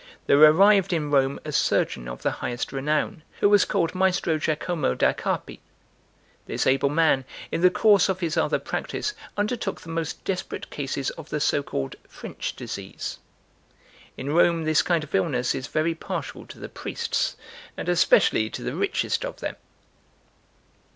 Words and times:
There 0.25 0.39
arrived 0.39 0.93
in 0.93 1.11
Rome 1.11 1.39
a 1.45 1.51
surgeon 1.51 2.07
of 2.07 2.23
the 2.23 2.31
highest 2.41 2.71
renown, 2.73 3.21
who 3.39 3.47
was 3.47 3.65
called 3.65 3.93
Maestro 3.93 4.39
Giacomo 4.39 4.95
da 4.95 5.13
Carpi. 5.13 5.59
This 6.47 6.65
able 6.65 6.89
man, 6.89 7.23
in 7.51 7.61
the 7.61 7.69
course 7.69 8.09
of 8.09 8.19
his 8.19 8.35
other 8.35 8.57
practice, 8.57 9.13
undertook 9.37 9.81
the 9.81 9.89
most 9.89 10.23
desperate 10.25 10.71
cases 10.71 11.11
of 11.11 11.29
the 11.29 11.39
so 11.39 11.61
called 11.61 11.97
French 12.09 12.55
disease. 12.55 13.19
In 14.17 14.33
Rome 14.33 14.63
this 14.65 14.81
kind 14.81 15.03
of 15.03 15.13
illness 15.13 15.53
is 15.53 15.67
very 15.67 15.93
partial 15.93 16.47
to 16.47 16.57
the 16.57 16.67
priests, 16.67 17.35
and 17.77 17.87
especially 17.87 18.49
to 18.49 18.63
the 18.63 18.73
richest 18.73 19.23
of 19.23 19.39
them. 19.39 19.55